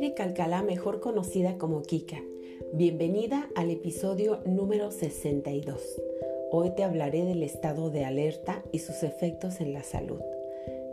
[0.00, 2.22] Angélica Alcalá, mejor conocida como Kika.
[2.72, 5.78] Bienvenida al episodio número 62.
[6.50, 10.22] Hoy te hablaré del estado de alerta y sus efectos en la salud.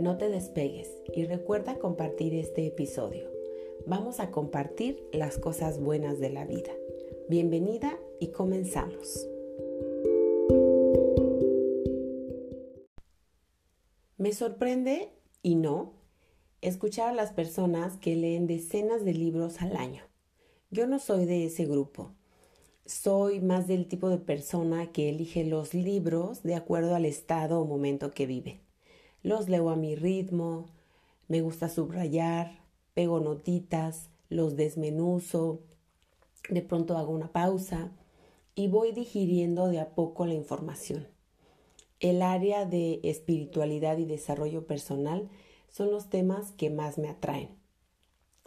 [0.01, 3.31] No te despegues y recuerda compartir este episodio.
[3.85, 6.73] Vamos a compartir las cosas buenas de la vida.
[7.29, 9.25] Bienvenida y comenzamos.
[14.17, 15.93] Me sorprende, y no,
[16.61, 20.03] escuchar a las personas que leen decenas de libros al año.
[20.71, 22.11] Yo no soy de ese grupo.
[22.85, 27.65] Soy más del tipo de persona que elige los libros de acuerdo al estado o
[27.65, 28.61] momento que vive.
[29.23, 30.67] Los leo a mi ritmo,
[31.27, 32.59] me gusta subrayar,
[32.93, 35.61] pego notitas, los desmenuzo,
[36.49, 37.91] de pronto hago una pausa
[38.55, 41.07] y voy digiriendo de a poco la información.
[41.99, 45.29] El área de espiritualidad y desarrollo personal
[45.77, 47.49] son los temas que más me atraen.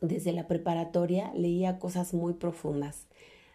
[0.01, 3.07] Desde la preparatoria leía cosas muy profundas.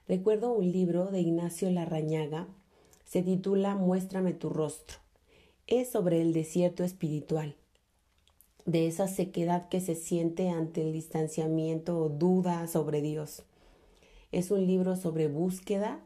[0.07, 2.47] Recuerdo un libro de Ignacio Larrañaga,
[3.03, 4.99] se titula Muéstrame tu rostro.
[5.67, 7.57] Es sobre el desierto espiritual,
[8.65, 13.43] de esa sequedad que se siente ante el distanciamiento o duda sobre Dios.
[14.31, 15.99] Es un libro sobre búsqueda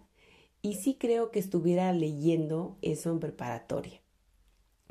[0.63, 4.01] y sí creo que estuviera leyendo eso en preparatoria,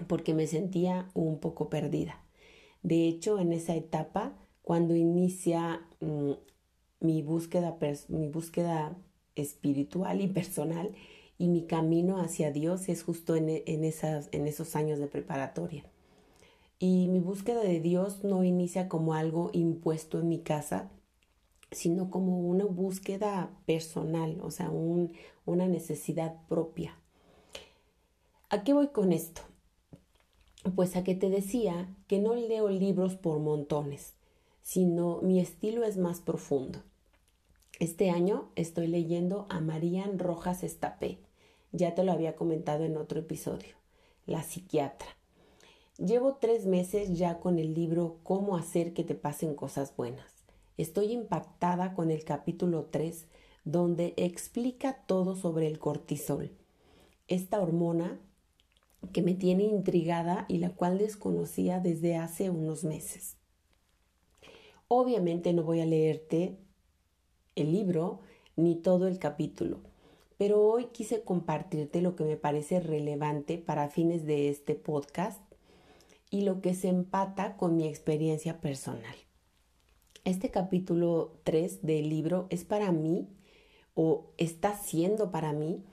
[0.07, 2.23] porque me sentía un poco perdida.
[2.83, 6.33] De hecho, en esa etapa, cuando inicia mm,
[7.01, 7.77] mi, búsqueda,
[8.09, 8.97] mi búsqueda
[9.35, 10.95] espiritual y personal
[11.39, 15.85] y mi camino hacia Dios es justo esas, en esos años de preparatoria.
[16.81, 20.91] Y mi búsqueda de Dios no inicia como algo impuesto en mi casa,
[21.71, 26.97] sino como una búsqueda personal, o sea, una necesidad propia.
[28.49, 29.43] ¿A qué voy con esto?
[30.75, 34.15] Pues a que te decía que no leo libros por montones,
[34.63, 36.81] sino mi estilo es más profundo.
[37.79, 41.19] Este año estoy leyendo a Marían Rojas Estapé,
[41.71, 43.77] ya te lo había comentado en otro episodio,
[44.27, 45.09] la psiquiatra.
[45.97, 50.33] Llevo tres meses ya con el libro Cómo hacer que te pasen cosas buenas.
[50.77, 53.27] Estoy impactada con el capítulo 3,
[53.65, 56.51] donde explica todo sobre el cortisol,
[57.29, 58.19] esta hormona
[59.13, 63.37] que me tiene intrigada y la cual desconocía desde hace unos meses.
[64.89, 66.59] Obviamente no voy a leerte
[67.57, 68.21] el libro
[68.57, 69.81] ni todo el capítulo,
[70.37, 75.41] pero hoy quise compartirte lo que me parece relevante para fines de este podcast
[76.31, 79.15] y lo que se empata con mi experiencia personal.
[80.25, 83.29] Este capítulo 3 del libro es para mí,
[83.95, 85.85] o está siendo para mí,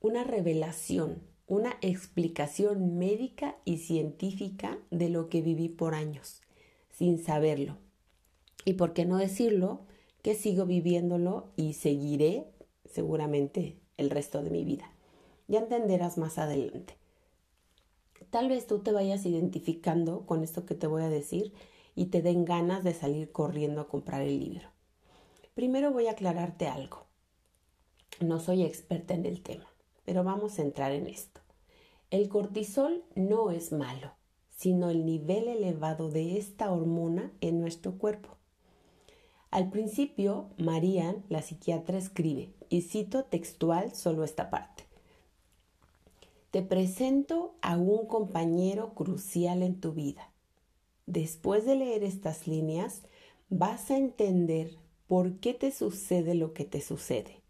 [0.00, 6.42] una revelación, una explicación médica y científica de lo que viví por años,
[6.90, 7.76] sin saberlo.
[8.64, 9.80] Y por qué no decirlo,
[10.22, 12.48] que sigo viviéndolo y seguiré
[12.84, 14.90] seguramente el resto de mi vida.
[15.46, 16.96] Ya entenderás más adelante.
[18.30, 21.52] Tal vez tú te vayas identificando con esto que te voy a decir
[21.94, 24.68] y te den ganas de salir corriendo a comprar el libro.
[25.54, 27.06] Primero voy a aclararte algo.
[28.20, 29.66] No soy experta en el tema,
[30.06, 31.42] pero vamos a entrar en esto.
[32.10, 34.12] El cortisol no es malo,
[34.56, 38.30] sino el nivel elevado de esta hormona en nuestro cuerpo.
[39.50, 44.84] Al principio, Marian, la psiquiatra, escribe, y cito textual solo esta parte.
[46.50, 50.32] Te presento a un compañero crucial en tu vida,
[51.06, 53.02] Después de leer estas líneas,
[53.48, 57.42] vas a entender por qué te sucede lo que te sucede.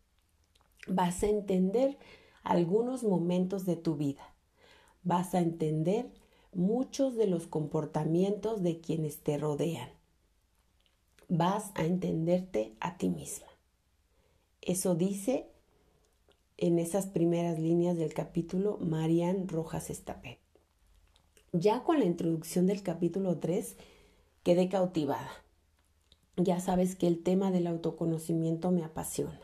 [0.87, 1.97] Vas a entender
[2.47, 4.33] algunos momentos de tu vida.
[5.03, 6.13] Vas a entender
[6.53, 9.91] muchos de los comportamientos de quienes te rodean.
[11.29, 13.49] Vas a entenderte a ti misma.
[14.63, 15.49] Eso dice
[16.57, 20.39] en esas primeras líneas del capítulo Marian Rojas Estapé.
[21.53, 23.77] Ya con la introducción del capítulo 3
[24.45, 25.31] quedé cautivada.
[26.37, 29.41] Ya sabes que el tema del autoconocimiento me apasiona.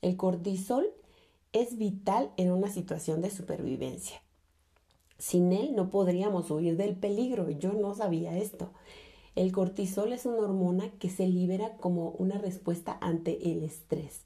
[0.00, 0.92] El cortisol
[1.52, 4.22] es vital en una situación de supervivencia.
[5.18, 7.48] Sin él no podríamos huir del peligro.
[7.50, 8.70] Yo no sabía esto.
[9.36, 14.24] El cortisol es una hormona que se libera como una respuesta ante el estrés.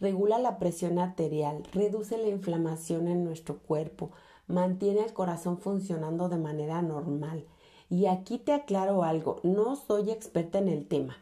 [0.00, 4.10] Regula la presión arterial, reduce la inflamación en nuestro cuerpo,
[4.46, 7.44] mantiene el corazón funcionando de manera normal.
[7.88, 11.16] Y aquí te aclaro algo, no soy experta en el tema,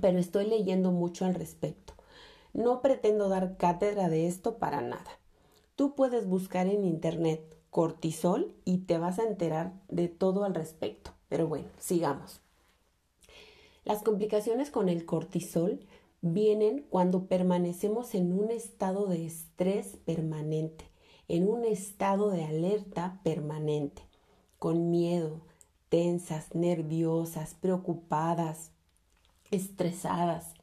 [0.00, 1.95] pero estoy leyendo mucho al respecto.
[2.56, 5.20] No pretendo dar cátedra de esto para nada.
[5.74, 11.10] Tú puedes buscar en internet cortisol y te vas a enterar de todo al respecto.
[11.28, 12.40] Pero bueno, sigamos.
[13.84, 15.80] Las complicaciones con el cortisol
[16.22, 20.86] vienen cuando permanecemos en un estado de estrés permanente,
[21.28, 24.00] en un estado de alerta permanente,
[24.58, 25.42] con miedo,
[25.90, 28.70] tensas, nerviosas, preocupadas,
[29.50, 30.55] estresadas.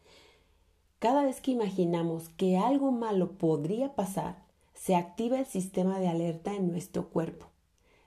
[1.04, 4.42] Cada vez que imaginamos que algo malo podría pasar,
[4.74, 7.48] se activa el sistema de alerta en nuestro cuerpo.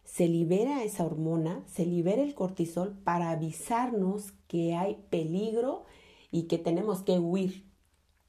[0.02, 5.84] Se libera esa hormona, se libera el cortisol para avisarnos que hay peligro
[6.30, 7.70] y que tenemos que huir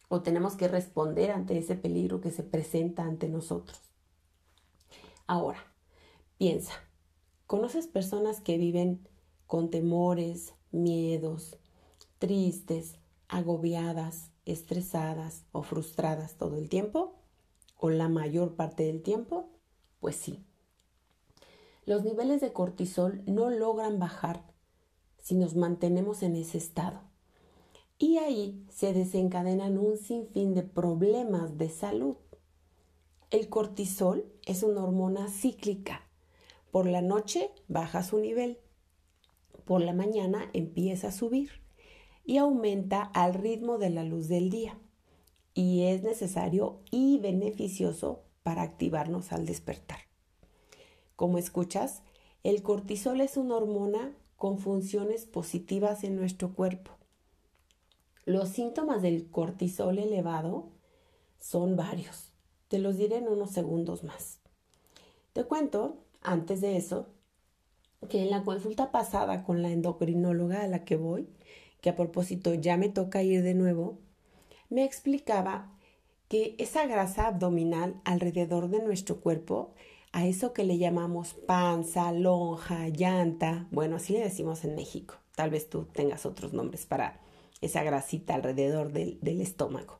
[0.10, 3.80] o tenemos que responder ante ese peligro que se presenta ante nosotros.
[5.28, 5.60] Ahora,
[6.38, 6.74] piensa,
[7.46, 9.08] ¿conoces personas que viven
[9.46, 11.56] con temores, miedos,
[12.20, 12.98] tristes,
[13.30, 17.16] agobiadas, estresadas o frustradas todo el tiempo?
[17.78, 19.50] ¿O la mayor parte del tiempo?
[20.00, 20.44] Pues sí.
[21.86, 24.44] Los niveles de cortisol no logran bajar
[25.20, 27.02] si nos mantenemos en ese estado.
[27.98, 32.18] Y ahí se desencadenan un sinfín de problemas de salud.
[33.30, 36.02] El cortisol es una hormona cíclica.
[36.72, 38.60] Por la noche baja su nivel,
[39.66, 41.67] por la mañana empieza a subir
[42.28, 44.78] y aumenta al ritmo de la luz del día.
[45.54, 50.00] Y es necesario y beneficioso para activarnos al despertar.
[51.16, 52.04] Como escuchas,
[52.44, 56.92] el cortisol es una hormona con funciones positivas en nuestro cuerpo.
[58.26, 60.68] Los síntomas del cortisol elevado
[61.40, 62.34] son varios.
[62.68, 64.40] Te los diré en unos segundos más.
[65.32, 67.08] Te cuento, antes de eso,
[68.10, 71.30] que en la consulta pasada con la endocrinóloga a la que voy,
[71.82, 74.00] que a propósito ya me toca ir de nuevo,
[74.70, 75.72] me explicaba
[76.28, 79.74] que esa grasa abdominal alrededor de nuestro cuerpo
[80.12, 85.16] a eso que le llamamos panza, lonja, llanta, bueno, así le decimos en México.
[85.36, 87.22] Tal vez tú tengas otros nombres para
[87.62, 90.00] esa grasita alrededor del, del estómago.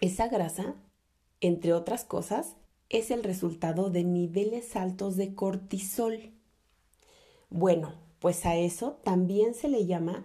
[0.00, 0.76] Esa grasa,
[1.40, 2.56] entre otras cosas,
[2.88, 6.32] es el resultado de niveles altos de cortisol.
[7.50, 10.24] Bueno, pues a eso también se le llama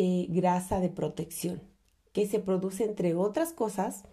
[0.00, 1.60] eh, grasa de protección,
[2.12, 4.04] que se produce, entre otras cosas,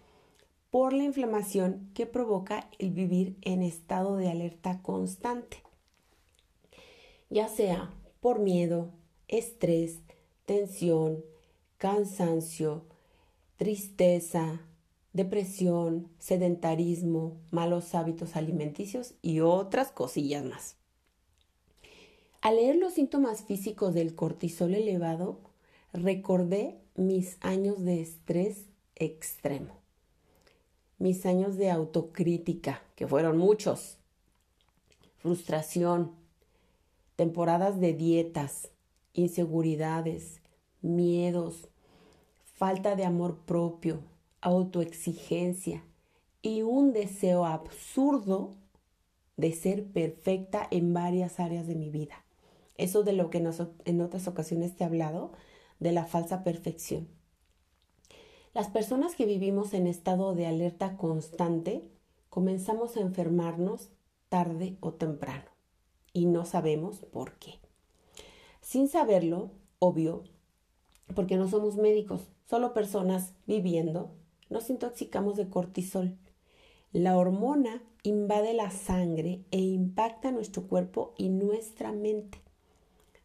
[0.72, 5.62] por la inflamación que provoca el vivir en estado de alerta constante,
[7.30, 8.90] ya sea por miedo,
[9.28, 10.00] estrés,
[10.44, 11.24] tensión,
[11.78, 12.84] cansancio,
[13.56, 14.60] tristeza,
[15.12, 20.74] depresión, sedentarismo, malos hábitos alimenticios y otras cosillas más.
[22.40, 25.46] Al leer los síntomas físicos del cortisol elevado,
[25.96, 29.86] recordé mis años de estrés extremo
[30.98, 33.98] mis años de autocrítica, que fueron muchos,
[35.18, 36.12] frustración,
[37.16, 38.70] temporadas de dietas,
[39.12, 40.40] inseguridades,
[40.80, 41.68] miedos,
[42.54, 44.00] falta de amor propio,
[44.40, 45.84] autoexigencia
[46.42, 48.54] y un deseo absurdo
[49.36, 52.24] de ser perfecta en varias áreas de mi vida.
[52.78, 53.38] Eso de lo que
[53.84, 55.32] en otras ocasiones te he hablado,
[55.78, 57.08] de la falsa perfección.
[58.54, 61.90] Las personas que vivimos en estado de alerta constante
[62.30, 63.90] comenzamos a enfermarnos
[64.28, 65.50] tarde o temprano
[66.12, 67.60] y no sabemos por qué.
[68.62, 70.24] Sin saberlo, obvio,
[71.14, 74.10] porque no somos médicos, solo personas viviendo,
[74.48, 76.16] nos intoxicamos de cortisol.
[76.92, 82.40] La hormona invade la sangre e impacta nuestro cuerpo y nuestra mente.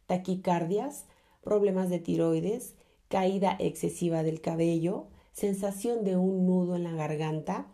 [0.08, 1.06] Taquicardias,
[1.42, 2.76] problemas de tiroides,
[3.08, 7.68] caída excesiva del cabello, sensación de un nudo en la garganta,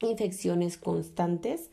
[0.00, 1.70] infecciones constantes,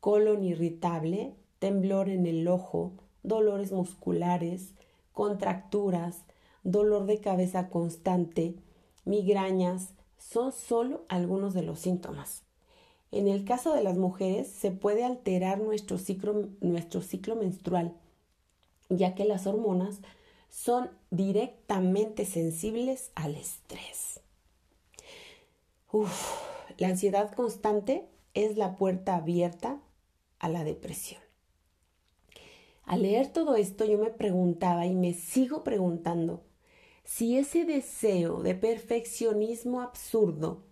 [0.00, 2.92] colon irritable, temblor en el ojo,
[3.22, 4.74] dolores musculares,
[5.12, 6.24] contracturas,
[6.62, 8.56] dolor de cabeza constante,
[9.04, 12.42] migrañas, son solo algunos de los síntomas.
[13.12, 17.94] En el caso de las mujeres se puede alterar nuestro ciclo, nuestro ciclo menstrual,
[18.88, 20.00] ya que las hormonas
[20.54, 24.20] son directamente sensibles al estrés.
[25.90, 26.38] Uf,
[26.78, 29.80] la ansiedad constante es la puerta abierta
[30.38, 31.20] a la depresión.
[32.84, 36.44] Al leer todo esto yo me preguntaba y me sigo preguntando
[37.02, 40.62] si ese deseo de perfeccionismo absurdo,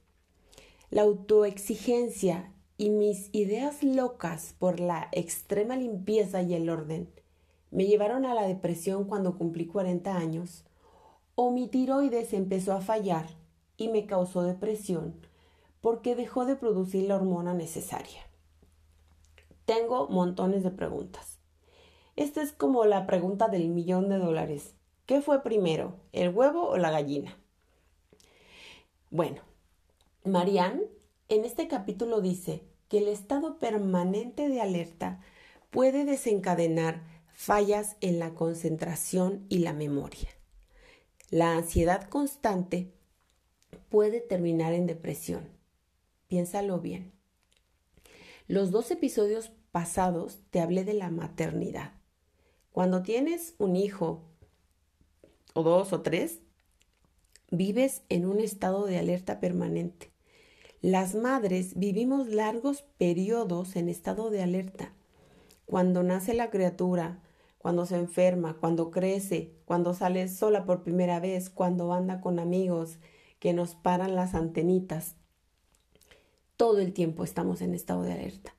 [0.91, 7.11] la autoexigencia y mis ideas locas por la extrema limpieza y el orden
[7.73, 10.65] me llevaron a la depresión cuando cumplí 40 años,
[11.35, 13.27] o mi tiroides empezó a fallar
[13.77, 15.15] y me causó depresión
[15.81, 18.21] porque dejó de producir la hormona necesaria.
[19.65, 21.39] Tengo montones de preguntas.
[22.15, 24.75] Esta es como la pregunta del millón de dólares.
[25.07, 27.37] ¿Qué ¿Qué fue primero, el huevo o la gallina?
[29.11, 29.43] Bueno,
[30.25, 30.83] Marianne
[31.29, 35.21] en este capítulo dice que el estado permanente de alerta
[35.71, 37.03] puede desencadenar
[37.43, 40.29] fallas en la concentración y la memoria.
[41.29, 42.93] La ansiedad constante
[43.89, 45.49] puede terminar en depresión.
[46.29, 47.11] Piénsalo bien.
[48.47, 51.95] Los dos episodios pasados te hablé de la maternidad.
[52.71, 54.23] Cuando tienes un hijo,
[55.53, 56.39] o dos o tres,
[57.51, 60.13] vives en un estado de alerta permanente.
[60.81, 64.95] Las madres vivimos largos periodos en estado de alerta.
[65.67, 67.21] Cuando nace la criatura,
[67.63, 72.99] cuando se enferma, cuando crece, cuando sale sola por primera vez, cuando anda con amigos
[73.39, 75.15] que nos paran las antenitas.
[76.57, 78.57] Todo el tiempo estamos en estado de alerta.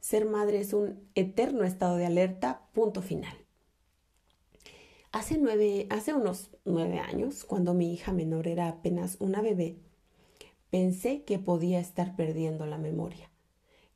[0.00, 3.36] Ser madre es un eterno estado de alerta, punto final.
[5.12, 9.76] Hace, nueve, hace unos nueve años, cuando mi hija menor era apenas una bebé,
[10.70, 13.30] pensé que podía estar perdiendo la memoria,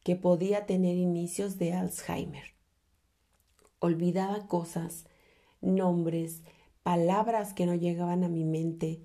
[0.03, 2.60] que podía tener inicios de Alzheimer
[3.81, 5.07] olvidaba cosas,
[5.61, 6.43] nombres,
[6.83, 9.03] palabras que no llegaban a mi mente.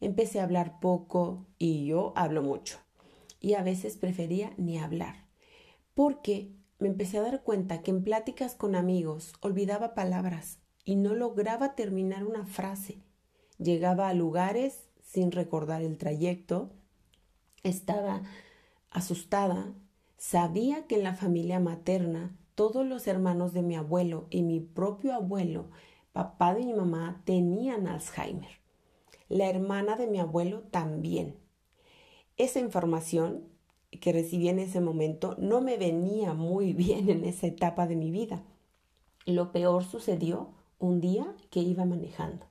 [0.00, 2.78] Empecé a hablar poco y yo hablo mucho.
[3.40, 5.26] Y a veces prefería ni hablar.
[5.94, 11.14] Porque me empecé a dar cuenta que en pláticas con amigos olvidaba palabras y no
[11.14, 13.02] lograba terminar una frase.
[13.58, 16.70] Llegaba a lugares sin recordar el trayecto.
[17.62, 18.22] Estaba
[18.90, 19.74] asustada.
[20.16, 25.14] Sabía que en la familia materna todos los hermanos de mi abuelo y mi propio
[25.14, 25.66] abuelo,
[26.12, 28.50] papá de mi mamá, tenían Alzheimer.
[29.28, 31.36] La hermana de mi abuelo también.
[32.36, 33.44] Esa información
[34.00, 38.10] que recibí en ese momento no me venía muy bien en esa etapa de mi
[38.10, 38.42] vida.
[39.24, 40.48] Lo peor sucedió
[40.80, 42.44] un día que iba manejando.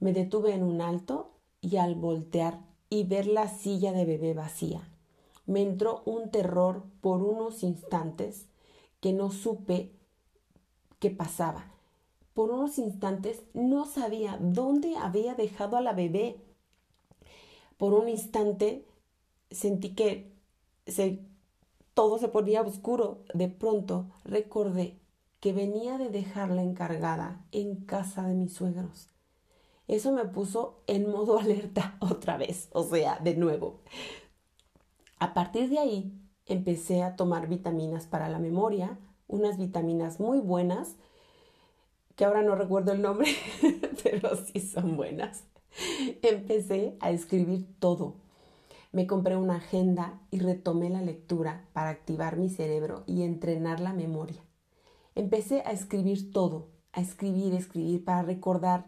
[0.00, 4.86] Me detuve en un alto y al voltear y ver la silla de bebé vacía,
[5.46, 8.51] me entró un terror por unos instantes
[9.02, 9.90] que no supe
[11.00, 11.66] qué pasaba.
[12.34, 16.36] Por unos instantes no sabía dónde había dejado a la bebé.
[17.78, 18.86] Por un instante
[19.50, 20.32] sentí que
[20.86, 21.18] se,
[21.94, 23.24] todo se ponía oscuro.
[23.34, 25.00] De pronto recordé
[25.40, 29.08] que venía de dejarla encargada en casa de mis suegros.
[29.88, 33.80] Eso me puso en modo alerta otra vez, o sea, de nuevo.
[35.18, 40.96] A partir de ahí empecé a tomar vitaminas para la memoria, unas vitaminas muy buenas,
[42.16, 43.34] que ahora no recuerdo el nombre,
[44.02, 45.44] pero sí son buenas.
[46.22, 48.16] Empecé a escribir todo.
[48.92, 53.94] Me compré una agenda y retomé la lectura para activar mi cerebro y entrenar la
[53.94, 54.42] memoria.
[55.14, 58.86] Empecé a escribir todo, a escribir, escribir para recordar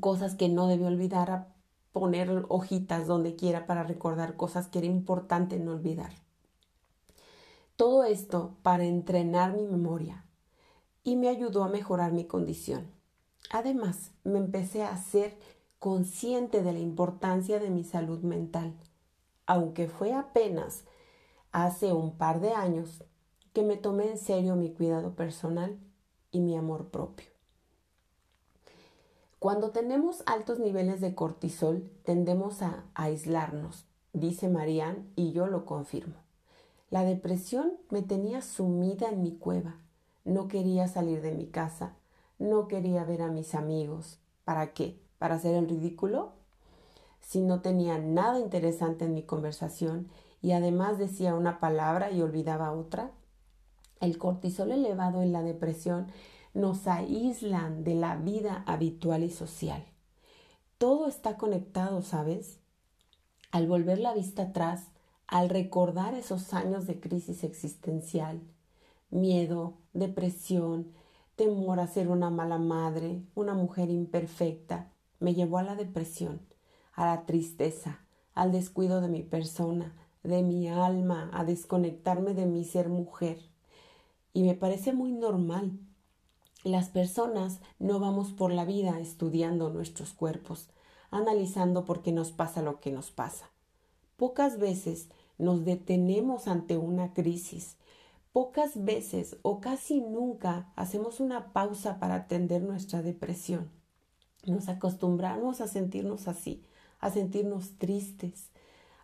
[0.00, 1.48] cosas que no debía olvidar, a
[1.92, 6.12] poner hojitas donde quiera para recordar cosas que era importante no olvidar.
[7.80, 10.26] Todo esto para entrenar mi memoria
[11.02, 12.90] y me ayudó a mejorar mi condición.
[13.50, 15.38] Además, me empecé a ser
[15.78, 18.74] consciente de la importancia de mi salud mental,
[19.46, 20.84] aunque fue apenas
[21.52, 23.02] hace un par de años
[23.54, 25.80] que me tomé en serio mi cuidado personal
[26.30, 27.30] y mi amor propio.
[29.38, 36.29] Cuando tenemos altos niveles de cortisol, tendemos a aislarnos, dice Marianne, y yo lo confirmo.
[36.90, 39.76] La depresión me tenía sumida en mi cueva.
[40.24, 41.94] No quería salir de mi casa.
[42.40, 44.18] No quería ver a mis amigos.
[44.44, 45.00] ¿Para qué?
[45.18, 46.32] ¿Para hacer el ridículo?
[47.20, 50.08] Si no tenía nada interesante en mi conversación
[50.42, 53.12] y además decía una palabra y olvidaba otra.
[54.00, 56.08] El cortisol elevado en la depresión
[56.54, 59.84] nos aíslan de la vida habitual y social.
[60.78, 62.58] Todo está conectado, ¿sabes?
[63.52, 64.88] Al volver la vista atrás,
[65.30, 68.40] al recordar esos años de crisis existencial,
[69.10, 70.90] miedo, depresión,
[71.36, 76.40] temor a ser una mala madre, una mujer imperfecta, me llevó a la depresión,
[76.94, 78.00] a la tristeza,
[78.34, 79.94] al descuido de mi persona,
[80.24, 83.38] de mi alma, a desconectarme de mi ser mujer.
[84.32, 85.78] Y me parece muy normal.
[86.64, 90.70] Las personas no vamos por la vida estudiando nuestros cuerpos,
[91.12, 93.50] analizando por qué nos pasa lo que nos pasa.
[94.16, 95.08] Pocas veces
[95.40, 97.76] nos detenemos ante una crisis.
[98.32, 103.70] Pocas veces o casi nunca hacemos una pausa para atender nuestra depresión.
[104.46, 106.62] Nos acostumbramos a sentirnos así,
[107.00, 108.50] a sentirnos tristes,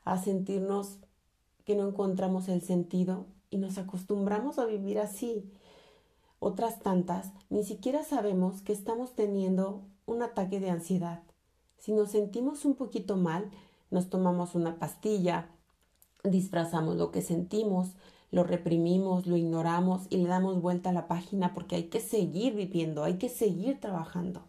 [0.04, 0.98] a sentirnos
[1.64, 5.50] que no encontramos el sentido y nos acostumbramos a vivir así.
[6.38, 11.22] Otras tantas ni siquiera sabemos que estamos teniendo un ataque de ansiedad.
[11.78, 13.50] Si nos sentimos un poquito mal,
[13.90, 15.50] nos tomamos una pastilla,
[16.30, 17.96] disfrazamos lo que sentimos,
[18.30, 22.54] lo reprimimos, lo ignoramos y le damos vuelta a la página porque hay que seguir
[22.54, 24.42] viviendo, hay que seguir trabajando.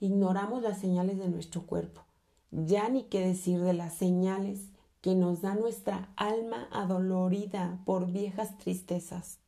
[0.00, 2.02] Ignoramos las señales de nuestro cuerpo.
[2.50, 4.68] Ya ni qué decir de las señales
[5.00, 9.38] que nos da nuestra alma adolorida por viejas tristezas.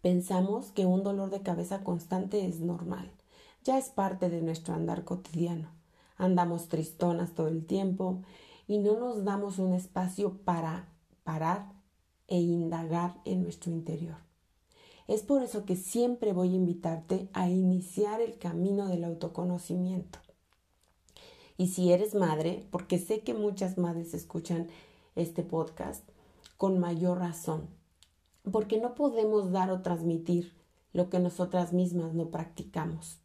[0.00, 3.12] Pensamos que un dolor de cabeza constante es normal,
[3.62, 5.68] ya es parte de nuestro andar cotidiano.
[6.16, 8.22] Andamos tristonas todo el tiempo
[8.66, 10.88] y no nos damos un espacio para
[11.24, 11.72] parar
[12.28, 14.16] e indagar en nuestro interior.
[15.08, 20.18] Es por eso que siempre voy a invitarte a iniciar el camino del autoconocimiento.
[21.56, 24.68] Y si eres madre, porque sé que muchas madres escuchan
[25.14, 26.08] este podcast,
[26.56, 27.68] con mayor razón,
[28.50, 30.56] porque no podemos dar o transmitir
[30.92, 33.18] lo que nosotras mismas no practicamos.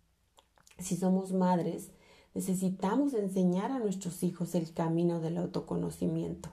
[0.80, 1.92] Si somos madres,
[2.38, 6.50] necesitamos enseñar a nuestros hijos el camino del autoconocimiento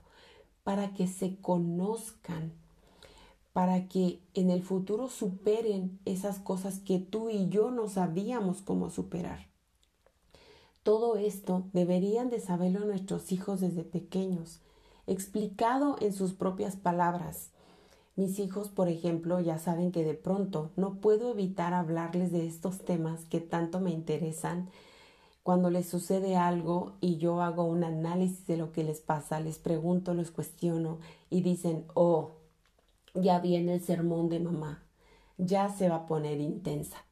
[0.62, 2.54] para que se conozcan,
[3.52, 8.88] para que en el futuro superen esas cosas que tú y yo no sabíamos cómo
[8.88, 9.46] superar.
[10.84, 14.62] Todo esto deberían de saberlo nuestros hijos desde pequeños,
[15.06, 17.50] explicado en sus propias palabras.
[18.16, 22.78] Mis hijos, por ejemplo, ya saben que de pronto no puedo evitar hablarles de estos
[22.86, 24.70] temas que tanto me interesan.
[25.44, 29.58] Cuando les sucede algo y yo hago un análisis de lo que les pasa, les
[29.58, 32.30] pregunto, los cuestiono y dicen, oh,
[33.12, 34.82] ya viene el sermón de mamá,
[35.36, 37.04] ya se va a poner intensa.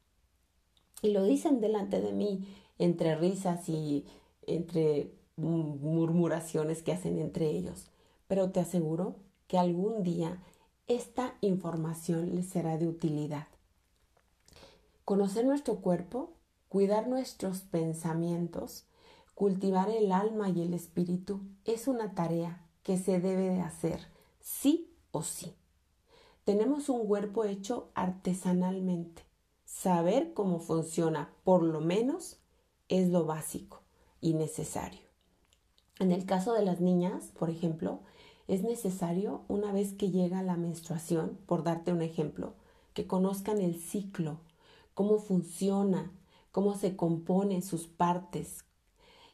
[1.03, 2.47] Y lo dicen delante de mí
[2.79, 4.03] entre risas y
[4.47, 7.91] entre murmuraciones que hacen entre ellos.
[8.27, 9.15] Pero te aseguro
[9.47, 10.41] que algún día
[10.87, 13.45] esta información les será de utilidad.
[15.05, 16.32] Conocer nuestro cuerpo,
[16.73, 18.87] cuidar nuestros pensamientos,
[19.35, 24.07] cultivar el alma y el espíritu es una tarea que se debe de hacer,
[24.39, 25.53] sí o sí.
[26.45, 29.21] Tenemos un cuerpo hecho artesanalmente.
[29.65, 32.39] Saber cómo funciona, por lo menos,
[32.89, 33.83] es lo básico
[34.19, 35.01] y necesario.
[35.99, 37.99] En el caso de las niñas, por ejemplo,
[38.47, 42.55] es necesario, una vez que llega la menstruación, por darte un ejemplo,
[42.95, 44.39] que conozcan el ciclo,
[44.95, 46.11] cómo funciona,
[46.53, 48.63] cómo se componen sus partes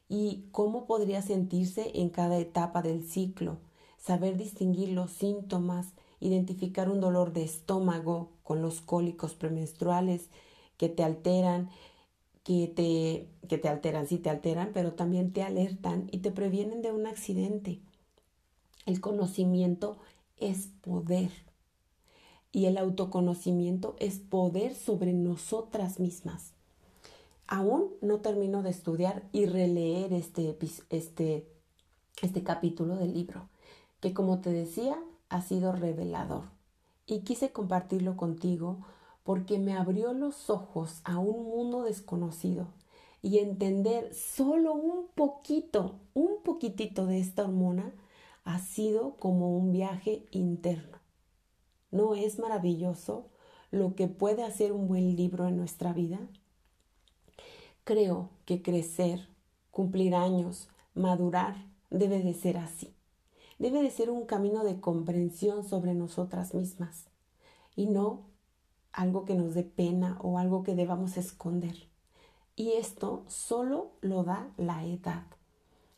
[0.07, 3.57] y cómo podría sentirse en cada etapa del ciclo,
[3.97, 10.29] saber distinguir los síntomas, identificar un dolor de estómago con los cólicos premenstruales
[10.77, 11.69] que te alteran
[12.45, 16.81] que te, que te alteran, sí te alteran, pero también te alertan y te previenen
[16.81, 17.81] de un accidente.
[18.85, 19.99] El conocimiento
[20.37, 21.31] es poder
[22.53, 26.53] y el autoconocimiento es poder sobre nosotras mismas.
[27.51, 30.55] Aún no termino de estudiar y releer este,
[30.91, 31.51] este,
[32.21, 33.49] este capítulo del libro,
[34.01, 36.43] que como te decía, ha sido revelador.
[37.07, 38.85] Y quise compartirlo contigo
[39.23, 42.67] porque me abrió los ojos a un mundo desconocido
[43.23, 47.91] y entender solo un poquito, un poquitito de esta hormona
[48.43, 50.99] ha sido como un viaje interno.
[51.89, 53.25] ¿No es maravilloso
[53.71, 56.19] lo que puede hacer un buen libro en nuestra vida?
[57.89, 59.27] Creo que crecer,
[59.71, 61.55] cumplir años, madurar
[61.89, 62.93] debe de ser así.
[63.57, 67.07] Debe de ser un camino de comprensión sobre nosotras mismas
[67.75, 68.27] y no
[68.93, 71.87] algo que nos dé pena o algo que debamos esconder.
[72.55, 75.23] Y esto solo lo da la edad.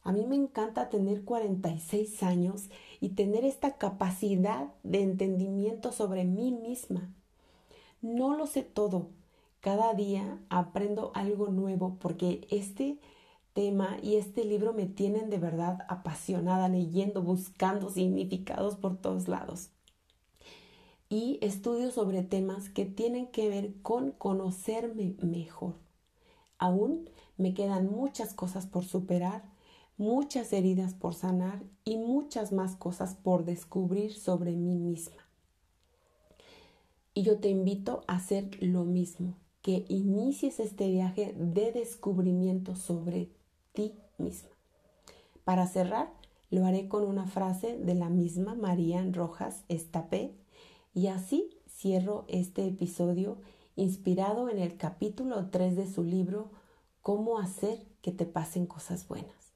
[0.02, 2.70] A mí me encanta tener 46 años
[3.02, 7.14] y tener esta capacidad de entendimiento sobre mí misma.
[8.02, 9.10] No lo sé todo.
[9.62, 13.00] Cada día aprendo algo nuevo porque este
[13.54, 19.70] tema y este libro me tienen de verdad apasionada leyendo, buscando significados por todos lados
[21.12, 25.76] y estudio sobre temas que tienen que ver con conocerme mejor.
[26.58, 29.44] Aún me quedan muchas cosas por superar,
[29.98, 35.28] muchas heridas por sanar y muchas más cosas por descubrir sobre mí misma.
[37.14, 43.30] Y yo te invito a hacer lo mismo, que inicies este viaje de descubrimiento sobre
[43.74, 44.50] ti misma.
[45.44, 46.12] Para cerrar,
[46.50, 50.36] lo haré con una frase de la misma María Rojas Estapé
[50.94, 53.38] y así cierro este episodio
[53.76, 56.52] inspirado en el capítulo 3 de su libro
[57.02, 59.54] Cómo hacer que te pasen cosas buenas.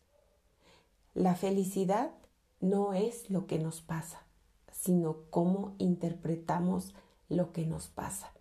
[1.13, 2.11] La felicidad
[2.59, 4.25] no es lo que nos pasa,
[4.71, 6.93] sino cómo interpretamos
[7.29, 8.35] lo que nos pasa.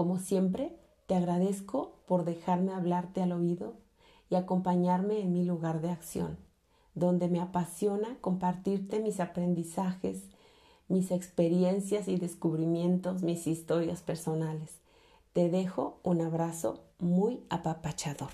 [0.00, 0.74] Como siempre,
[1.06, 3.74] te agradezco por dejarme hablarte al oído
[4.30, 6.38] y acompañarme en mi lugar de acción,
[6.94, 10.22] donde me apasiona compartirte mis aprendizajes,
[10.88, 14.80] mis experiencias y descubrimientos, mis historias personales.
[15.34, 18.30] Te dejo un abrazo muy apapachador.